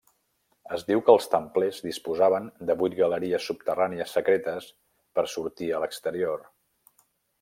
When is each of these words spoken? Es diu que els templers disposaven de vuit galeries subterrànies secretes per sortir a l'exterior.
Es 0.75 0.83
diu 0.85 1.01
que 1.09 1.13
els 1.17 1.27
templers 1.33 1.81
disposaven 1.87 2.49
de 2.69 2.75
vuit 2.79 2.95
galeries 3.01 3.49
subterrànies 3.51 4.15
secretes 4.19 4.71
per 5.19 5.27
sortir 5.35 5.69
a 5.75 5.83
l'exterior. 5.85 6.43